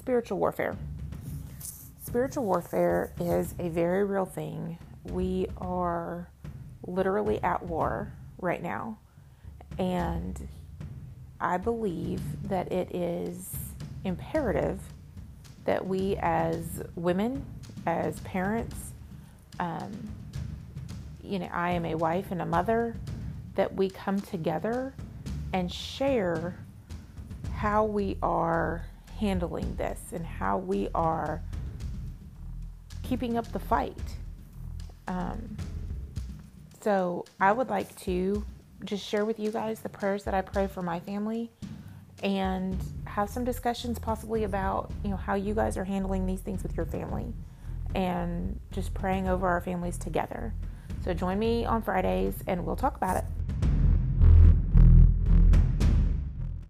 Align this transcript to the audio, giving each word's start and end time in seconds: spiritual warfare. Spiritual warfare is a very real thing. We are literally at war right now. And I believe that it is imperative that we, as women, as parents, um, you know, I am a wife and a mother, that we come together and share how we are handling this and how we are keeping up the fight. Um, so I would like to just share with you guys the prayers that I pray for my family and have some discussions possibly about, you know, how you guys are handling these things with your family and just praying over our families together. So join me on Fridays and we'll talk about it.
spiritual 0.00 0.38
warfare. 0.38 0.74
Spiritual 2.02 2.46
warfare 2.46 3.12
is 3.20 3.54
a 3.58 3.68
very 3.68 4.02
real 4.02 4.24
thing. 4.24 4.78
We 5.04 5.46
are 5.58 6.26
literally 6.86 7.40
at 7.42 7.62
war 7.62 8.10
right 8.38 8.62
now. 8.62 8.96
And 9.78 10.48
I 11.38 11.58
believe 11.58 12.22
that 12.48 12.72
it 12.72 12.94
is 12.94 13.54
imperative 14.04 14.80
that 15.66 15.86
we, 15.86 16.16
as 16.16 16.82
women, 16.96 17.44
as 17.84 18.18
parents, 18.20 18.92
um, 19.60 19.92
you 21.22 21.38
know, 21.38 21.48
I 21.52 21.72
am 21.72 21.84
a 21.84 21.94
wife 21.94 22.30
and 22.30 22.40
a 22.40 22.46
mother, 22.46 22.96
that 23.54 23.74
we 23.74 23.90
come 23.90 24.18
together 24.18 24.94
and 25.52 25.70
share 25.70 26.56
how 27.52 27.84
we 27.84 28.16
are 28.22 28.86
handling 29.20 29.76
this 29.76 30.00
and 30.12 30.24
how 30.24 30.56
we 30.56 30.88
are 30.94 31.42
keeping 33.02 33.36
up 33.36 33.50
the 33.52 33.58
fight. 33.58 34.16
Um, 35.06 35.56
so 36.80 37.26
I 37.38 37.52
would 37.52 37.68
like 37.68 37.94
to 38.00 38.44
just 38.84 39.06
share 39.06 39.26
with 39.26 39.38
you 39.38 39.50
guys 39.50 39.80
the 39.80 39.90
prayers 39.90 40.24
that 40.24 40.32
I 40.32 40.40
pray 40.40 40.66
for 40.66 40.80
my 40.80 41.00
family 41.00 41.50
and 42.22 42.76
have 43.04 43.28
some 43.28 43.44
discussions 43.44 43.98
possibly 43.98 44.44
about, 44.44 44.90
you 45.04 45.10
know, 45.10 45.16
how 45.16 45.34
you 45.34 45.54
guys 45.54 45.76
are 45.76 45.84
handling 45.84 46.26
these 46.26 46.40
things 46.40 46.62
with 46.62 46.74
your 46.76 46.86
family 46.86 47.34
and 47.94 48.58
just 48.70 48.94
praying 48.94 49.28
over 49.28 49.46
our 49.46 49.60
families 49.60 49.98
together. 49.98 50.54
So 51.04 51.12
join 51.12 51.38
me 51.38 51.66
on 51.66 51.82
Fridays 51.82 52.34
and 52.46 52.64
we'll 52.64 52.76
talk 52.76 52.96
about 52.96 53.16
it. 53.18 53.24